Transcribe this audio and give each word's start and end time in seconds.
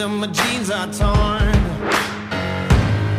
and 0.00 0.18
my 0.18 0.26
jeans 0.28 0.70
are 0.70 0.86
torn. 0.86 1.52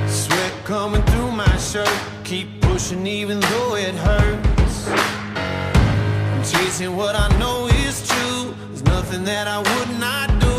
Sweat 0.07 0.53
coming 0.65 1.03
through 1.03 1.31
my 1.31 1.57
shirt. 1.57 1.89
Keep 2.23 2.61
pushing 2.61 3.05
even 3.05 3.39
though 3.39 3.75
it 3.75 3.93
hurts. 3.93 4.87
I'm 4.87 6.43
chasing 6.43 6.95
what 6.95 7.15
I 7.15 7.27
know 7.37 7.67
is 7.85 8.07
true. 8.07 8.55
There's 8.69 8.83
nothing 8.83 9.23
that 9.25 9.47
I 9.47 9.59
would 9.59 9.99
not 9.99 10.27
do. 10.39 10.57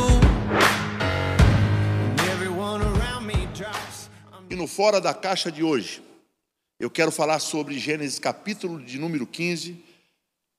And 2.05 2.21
everyone 2.31 2.83
around 2.83 3.27
me 3.27 3.49
drops. 3.55 4.09
E 4.49 4.55
no 4.55 4.67
Fora 4.67 5.01
da 5.01 5.13
Caixa 5.13 5.51
de 5.51 5.65
hoje, 5.65 6.03
eu 6.79 6.91
quero 6.91 7.11
falar 7.11 7.41
sobre 7.41 7.79
Gênesis 7.79 8.19
capítulo 8.19 8.81
de 8.81 8.99
número 8.99 9.27
15, 9.27 9.77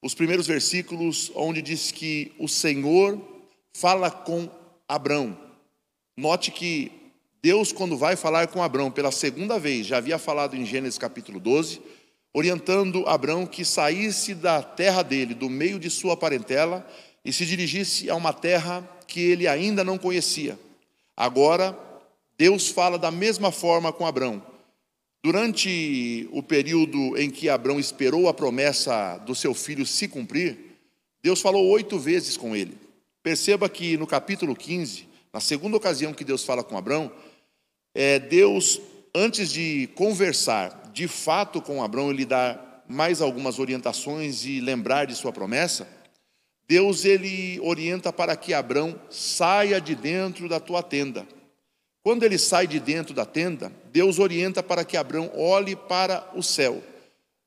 os 0.01 0.13
primeiros 0.13 0.45
versículos 0.45 1.31
onde 1.35 1.61
diz 1.61 1.91
que 1.91 2.33
o 2.37 2.49
Senhor 2.49 3.17
fala 3.73 4.11
com 4.11 4.49
Abrão. 4.87 5.52
Note 6.15 6.51
que 6.51 6.91
Deus, 7.41 7.71
quando 7.71 7.97
vai 7.97 8.15
falar 8.15 8.47
com 8.47 8.61
Abrão 8.61 8.91
pela 8.91 9.11
segunda 9.11 9.57
vez, 9.57 9.87
já 9.87 9.97
havia 9.97 10.19
falado 10.19 10.55
em 10.55 10.63
Gênesis 10.63 10.97
capítulo 10.97 11.39
12, 11.39 11.81
orientando 12.31 13.07
Abrão 13.07 13.47
que 13.47 13.65
saísse 13.65 14.35
da 14.35 14.61
terra 14.61 15.01
dele, 15.01 15.33
do 15.33 15.49
meio 15.49 15.79
de 15.79 15.89
sua 15.89 16.15
parentela, 16.15 16.87
e 17.25 17.33
se 17.33 17.45
dirigisse 17.45 18.09
a 18.11 18.15
uma 18.15 18.31
terra 18.31 18.87
que 19.07 19.21
ele 19.21 19.47
ainda 19.47 19.83
não 19.83 19.97
conhecia. 19.97 20.57
Agora, 21.17 21.77
Deus 22.37 22.69
fala 22.69 22.99
da 22.99 23.09
mesma 23.09 23.51
forma 23.51 23.91
com 23.91 24.05
Abrão. 24.05 24.41
Durante 25.23 26.27
o 26.31 26.43
período 26.43 27.17
em 27.17 27.29
que 27.29 27.49
Abrão 27.49 27.79
esperou 27.79 28.27
a 28.27 28.33
promessa 28.33 29.17
do 29.19 29.33
seu 29.33 29.53
filho 29.53 29.85
se 29.85 30.07
cumprir, 30.07 30.57
Deus 31.23 31.41
falou 31.41 31.65
oito 31.69 31.97
vezes 31.97 32.37
com 32.37 32.55
ele. 32.55 32.77
Perceba 33.23 33.67
que 33.67 33.97
no 33.97 34.05
capítulo 34.05 34.55
15, 34.55 35.12
na 35.33 35.39
segunda 35.39 35.75
ocasião 35.75 36.13
que 36.13 36.23
Deus 36.23 36.43
fala 36.43 36.63
com 36.63 36.77
Abrão, 36.77 37.11
é, 37.95 38.19
Deus, 38.19 38.79
antes 39.15 39.49
de 39.49 39.87
conversar 39.95 40.91
de 40.93 41.07
fato 41.07 41.59
com 41.59 41.83
Abrão 41.83 42.11
e 42.11 42.15
lhe 42.15 42.25
dar 42.25 42.85
mais 42.87 43.19
algumas 43.19 43.57
orientações 43.57 44.45
e 44.45 44.59
lembrar 44.59 45.05
de 45.05 45.15
sua 45.15 45.31
promessa, 45.31 45.87
Deus 46.67 47.03
ele 47.03 47.59
orienta 47.61 48.13
para 48.13 48.35
que 48.35 48.53
Abrão 48.53 48.99
saia 49.09 49.81
de 49.81 49.95
dentro 49.95 50.47
da 50.47 50.59
tua 50.59 50.83
tenda. 50.83 51.27
Quando 52.03 52.23
ele 52.23 52.37
sai 52.37 52.67
de 52.67 52.79
dentro 52.79 53.13
da 53.13 53.25
tenda, 53.25 53.71
Deus 53.91 54.19
orienta 54.19 54.61
para 54.61 54.85
que 54.85 54.97
Abrão 54.97 55.31
olhe 55.35 55.75
para 55.75 56.29
o 56.35 56.43
céu. 56.43 56.83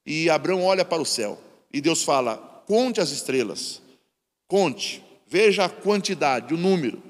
E 0.04 0.28
Abrão 0.30 0.62
olha 0.62 0.84
para 0.84 1.02
o 1.02 1.06
céu. 1.06 1.38
E 1.72 1.80
Deus 1.80 2.02
fala: 2.02 2.36
conte 2.66 3.00
as 3.00 3.10
estrelas, 3.10 3.82
conte, 4.48 5.04
veja 5.26 5.64
a 5.64 5.68
quantidade, 5.68 6.54
o 6.54 6.58
número. 6.58 7.02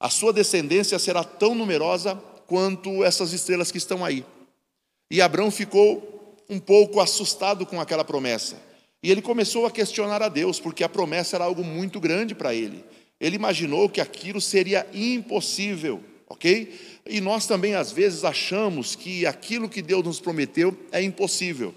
A 0.00 0.08
sua 0.08 0.32
descendência 0.32 0.98
será 0.98 1.22
tão 1.22 1.54
numerosa 1.54 2.14
quanto 2.46 3.04
essas 3.04 3.34
estrelas 3.34 3.70
que 3.70 3.76
estão 3.76 4.02
aí. 4.02 4.24
E 5.10 5.20
Abrão 5.20 5.50
ficou 5.50 6.34
um 6.48 6.58
pouco 6.58 7.00
assustado 7.00 7.66
com 7.66 7.78
aquela 7.78 8.04
promessa. 8.04 8.56
E 9.02 9.10
ele 9.10 9.20
começou 9.20 9.66
a 9.66 9.70
questionar 9.70 10.22
a 10.22 10.28
Deus, 10.28 10.58
porque 10.58 10.82
a 10.82 10.88
promessa 10.88 11.36
era 11.36 11.44
algo 11.44 11.62
muito 11.62 12.00
grande 12.00 12.34
para 12.34 12.54
ele. 12.54 12.84
Ele 13.20 13.36
imaginou 13.36 13.88
que 13.88 14.00
aquilo 14.00 14.40
seria 14.40 14.86
impossível, 14.92 16.02
ok? 16.28 16.74
E 17.06 17.20
nós 17.20 17.46
também, 17.46 17.74
às 17.74 17.92
vezes, 17.92 18.24
achamos 18.24 18.96
que 18.96 19.26
aquilo 19.26 19.68
que 19.68 19.82
Deus 19.82 20.04
nos 20.04 20.20
prometeu 20.20 20.76
é 20.90 21.02
impossível, 21.02 21.74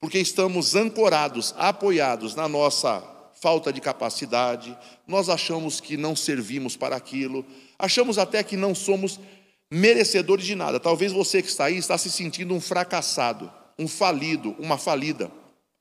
porque 0.00 0.18
estamos 0.18 0.76
ancorados, 0.76 1.54
apoiados 1.58 2.34
na 2.34 2.48
nossa 2.48 3.13
falta 3.44 3.70
de 3.70 3.78
capacidade, 3.78 4.74
nós 5.06 5.28
achamos 5.28 5.78
que 5.78 5.98
não 5.98 6.16
servimos 6.16 6.78
para 6.78 6.96
aquilo, 6.96 7.44
achamos 7.78 8.16
até 8.16 8.42
que 8.42 8.56
não 8.56 8.74
somos 8.74 9.20
merecedores 9.70 10.46
de 10.46 10.54
nada. 10.54 10.80
Talvez 10.80 11.12
você 11.12 11.42
que 11.42 11.48
está 11.48 11.66
aí 11.66 11.76
está 11.76 11.98
se 11.98 12.10
sentindo 12.10 12.54
um 12.54 12.60
fracassado, 12.60 13.52
um 13.78 13.86
falido, 13.86 14.56
uma 14.58 14.78
falida. 14.78 15.30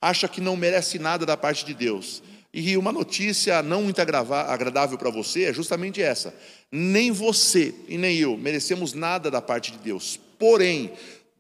Acha 0.02 0.28
que 0.28 0.42
não 0.42 0.58
merece 0.58 1.00
nada 1.00 1.26
da 1.26 1.38
parte 1.38 1.64
de 1.64 1.74
Deus. 1.74 2.22
E 2.54 2.76
uma 2.76 2.92
notícia 2.92 3.64
não 3.64 3.84
muito 3.84 4.02
agradável 4.02 4.98
para 4.98 5.10
você 5.10 5.46
é 5.46 5.54
justamente 5.54 6.02
essa. 6.02 6.36
Nem 6.70 7.14
você 7.14 7.74
e 7.88 7.98
nem 7.98 8.18
eu 8.18 8.36
merecemos 8.36 8.92
nada 8.92 9.32
da 9.32 9.42
parte 9.42 9.72
de 9.72 9.78
Deus. 9.78 10.20
Porém, 10.38 10.92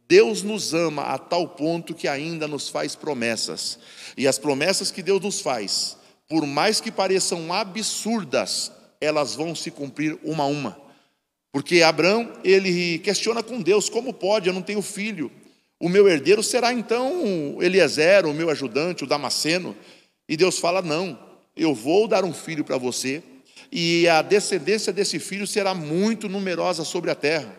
Deus 0.07 0.41
nos 0.41 0.73
ama 0.73 1.03
a 1.03 1.17
tal 1.17 1.49
ponto 1.49 1.93
que 1.93 2.07
ainda 2.07 2.47
nos 2.47 2.69
faz 2.69 2.95
promessas. 2.95 3.77
E 4.15 4.25
as 4.25 4.37
promessas 4.39 4.89
que 4.89 5.03
Deus 5.03 5.21
nos 5.21 5.41
faz, 5.41 5.97
por 6.27 6.45
mais 6.45 6.81
que 6.81 6.91
pareçam 6.91 7.53
absurdas, 7.53 8.71
elas 8.99 9.35
vão 9.35 9.53
se 9.55 9.69
cumprir 9.69 10.17
uma 10.23 10.43
a 10.43 10.47
uma. 10.47 10.81
Porque 11.51 11.83
Abraão, 11.83 12.33
ele 12.43 12.99
questiona 12.99 13.43
com 13.43 13.61
Deus: 13.61 13.89
como 13.89 14.13
pode? 14.13 14.47
Eu 14.47 14.53
não 14.53 14.61
tenho 14.61 14.81
filho. 14.81 15.31
O 15.79 15.89
meu 15.89 16.07
herdeiro 16.07 16.41
será 16.41 16.73
então 16.73 17.57
Eliezer, 17.61 18.25
o 18.25 18.33
meu 18.33 18.49
ajudante, 18.49 19.03
o 19.03 19.07
Damasceno. 19.07 19.75
E 20.27 20.35
Deus 20.35 20.57
fala: 20.57 20.81
não, 20.81 21.19
eu 21.55 21.75
vou 21.75 22.07
dar 22.07 22.23
um 22.23 22.33
filho 22.33 22.63
para 22.63 22.77
você, 22.77 23.21
e 23.71 24.07
a 24.07 24.21
descendência 24.21 24.91
desse 24.91 25.19
filho 25.19 25.45
será 25.45 25.73
muito 25.73 26.27
numerosa 26.27 26.83
sobre 26.83 27.11
a 27.11 27.15
terra. 27.15 27.55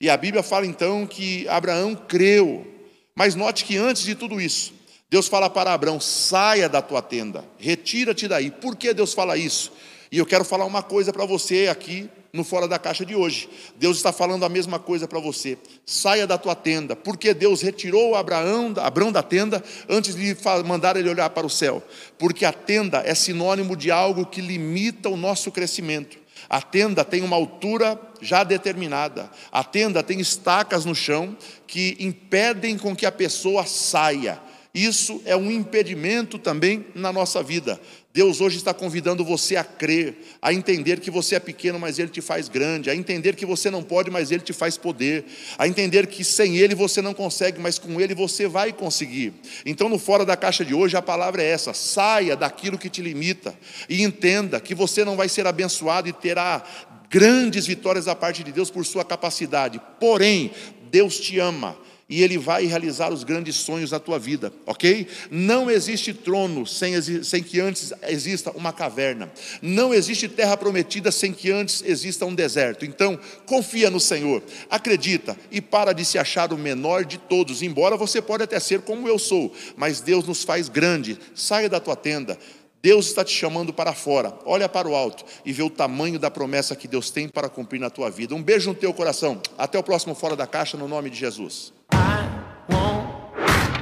E 0.00 0.10
a 0.10 0.16
Bíblia 0.16 0.42
fala 0.42 0.66
então 0.66 1.06
que 1.06 1.46
Abraão 1.48 1.94
creu. 1.94 2.66
Mas 3.14 3.34
note 3.34 3.64
que 3.64 3.76
antes 3.76 4.02
de 4.02 4.14
tudo 4.14 4.40
isso, 4.40 4.72
Deus 5.10 5.26
fala 5.26 5.50
para 5.50 5.74
Abraão: 5.74 5.98
saia 5.98 6.68
da 6.68 6.80
tua 6.80 7.02
tenda, 7.02 7.44
retira-te 7.58 8.28
daí. 8.28 8.50
Por 8.50 8.76
que 8.76 8.94
Deus 8.94 9.12
fala 9.12 9.36
isso? 9.36 9.72
E 10.10 10.18
eu 10.18 10.26
quero 10.26 10.44
falar 10.44 10.64
uma 10.64 10.82
coisa 10.82 11.12
para 11.12 11.24
você 11.24 11.68
aqui 11.68 12.08
no 12.32 12.44
Fora 12.44 12.68
da 12.68 12.78
Caixa 12.78 13.04
de 13.04 13.14
hoje. 13.14 13.48
Deus 13.76 13.96
está 13.96 14.12
falando 14.12 14.44
a 14.44 14.48
mesma 14.48 14.78
coisa 14.78 15.08
para 15.08 15.18
você. 15.18 15.58
Saia 15.84 16.26
da 16.26 16.38
tua 16.38 16.54
tenda, 16.54 16.94
porque 16.94 17.34
Deus 17.34 17.60
retirou 17.60 18.14
Abraão, 18.14 18.72
Abraão 18.76 19.10
da 19.10 19.22
tenda 19.22 19.62
antes 19.88 20.14
de 20.14 20.36
mandar 20.64 20.96
ele 20.96 21.08
olhar 21.08 21.30
para 21.30 21.46
o 21.46 21.50
céu. 21.50 21.82
Porque 22.18 22.44
a 22.44 22.52
tenda 22.52 23.02
é 23.04 23.14
sinônimo 23.14 23.76
de 23.76 23.90
algo 23.90 24.26
que 24.26 24.40
limita 24.40 25.08
o 25.08 25.16
nosso 25.16 25.50
crescimento. 25.50 26.18
A 26.48 26.60
tenda 26.60 27.04
tem 27.04 27.22
uma 27.22 27.36
altura 27.36 28.00
já 28.20 28.42
determinada. 28.42 29.30
A 29.52 29.62
tenda 29.62 30.02
tem 30.02 30.20
estacas 30.20 30.84
no 30.84 30.94
chão 30.94 31.36
que 31.66 31.96
impedem 32.00 32.76
com 32.76 32.94
que 32.96 33.06
a 33.06 33.12
pessoa 33.12 33.64
saia. 33.66 34.40
Isso 34.72 35.20
é 35.24 35.34
um 35.36 35.50
impedimento 35.50 36.38
também 36.38 36.86
na 36.94 37.12
nossa 37.12 37.42
vida. 37.42 37.80
Deus 38.12 38.40
hoje 38.40 38.56
está 38.56 38.72
convidando 38.72 39.24
você 39.24 39.56
a 39.56 39.64
crer, 39.64 40.16
a 40.40 40.52
entender 40.52 41.00
que 41.00 41.10
você 41.10 41.34
é 41.36 41.40
pequeno, 41.40 41.78
mas 41.78 41.98
Ele 41.98 42.08
te 42.08 42.20
faz 42.20 42.48
grande, 42.48 42.88
a 42.88 42.94
entender 42.94 43.34
que 43.34 43.44
você 43.44 43.68
não 43.68 43.82
pode, 43.82 44.10
mas 44.10 44.30
Ele 44.30 44.42
te 44.42 44.52
faz 44.52 44.76
poder, 44.76 45.24
a 45.58 45.66
entender 45.66 46.06
que 46.06 46.24
sem 46.24 46.56
Ele 46.56 46.74
você 46.74 47.02
não 47.02 47.14
consegue, 47.14 47.60
mas 47.60 47.78
com 47.78 48.00
Ele 48.00 48.14
você 48.14 48.46
vai 48.46 48.72
conseguir. 48.72 49.32
Então, 49.66 49.88
no 49.88 49.98
Fora 49.98 50.24
da 50.24 50.36
Caixa 50.36 50.64
de 50.64 50.74
hoje, 50.74 50.96
a 50.96 51.02
palavra 51.02 51.42
é 51.42 51.46
essa: 51.46 51.74
saia 51.74 52.36
daquilo 52.36 52.78
que 52.78 52.88
te 52.88 53.02
limita 53.02 53.54
e 53.88 54.02
entenda 54.02 54.60
que 54.60 54.74
você 54.74 55.04
não 55.04 55.16
vai 55.16 55.28
ser 55.28 55.46
abençoado 55.46 56.08
e 56.08 56.12
terá 56.12 56.64
grandes 57.08 57.66
vitórias 57.66 58.04
da 58.04 58.14
parte 58.14 58.44
de 58.44 58.52
Deus 58.52 58.70
por 58.70 58.86
sua 58.86 59.04
capacidade, 59.04 59.80
porém, 59.98 60.52
Deus 60.90 61.18
te 61.18 61.40
ama 61.40 61.76
e 62.10 62.24
Ele 62.24 62.36
vai 62.36 62.66
realizar 62.66 63.12
os 63.12 63.22
grandes 63.22 63.54
sonhos 63.54 63.90
da 63.90 64.00
tua 64.00 64.18
vida, 64.18 64.52
ok? 64.66 65.06
Não 65.30 65.70
existe 65.70 66.12
trono 66.12 66.66
sem, 66.66 67.00
sem 67.22 67.40
que 67.40 67.60
antes 67.60 67.92
exista 68.08 68.50
uma 68.50 68.72
caverna, 68.72 69.30
não 69.62 69.94
existe 69.94 70.28
terra 70.28 70.56
prometida 70.56 71.12
sem 71.12 71.32
que 71.32 71.52
antes 71.52 71.82
exista 71.86 72.26
um 72.26 72.34
deserto. 72.34 72.84
Então, 72.84 73.18
confia 73.46 73.88
no 73.88 74.00
Senhor, 74.00 74.42
acredita 74.68 75.38
e 75.52 75.60
para 75.60 75.92
de 75.92 76.04
se 76.04 76.18
achar 76.18 76.52
o 76.52 76.58
menor 76.58 77.04
de 77.04 77.16
todos, 77.16 77.62
embora 77.62 77.96
você 77.96 78.20
pode 78.20 78.42
até 78.42 78.58
ser 78.58 78.80
como 78.80 79.06
eu 79.06 79.18
sou, 79.18 79.54
mas 79.76 80.00
Deus 80.00 80.26
nos 80.26 80.42
faz 80.42 80.68
grande. 80.68 81.16
Saia 81.34 81.68
da 81.68 81.78
tua 81.78 81.94
tenda. 81.94 82.36
Deus 82.82 83.06
está 83.08 83.22
te 83.22 83.32
chamando 83.32 83.72
para 83.74 83.92
fora. 83.92 84.32
Olha 84.46 84.68
para 84.68 84.88
o 84.88 84.94
alto 84.94 85.24
e 85.44 85.52
vê 85.52 85.62
o 85.62 85.68
tamanho 85.68 86.18
da 86.18 86.30
promessa 86.30 86.74
que 86.74 86.88
Deus 86.88 87.10
tem 87.10 87.28
para 87.28 87.48
cumprir 87.48 87.78
na 87.78 87.90
tua 87.90 88.10
vida. 88.10 88.34
Um 88.34 88.42
beijo 88.42 88.70
no 88.70 88.74
teu 88.74 88.92
coração. 88.94 89.40
Até 89.58 89.78
o 89.78 89.82
próximo 89.82 90.14
Fora 90.14 90.34
da 90.34 90.46
Caixa, 90.46 90.78
no 90.78 90.88
nome 90.88 91.10
de 91.10 91.16
Jesus. 91.18 91.72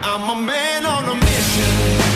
I'm 0.03 0.31
a 0.31 0.41
man 0.41 0.87
on 0.87 1.05
a 1.09 1.15
mission. 1.15 2.08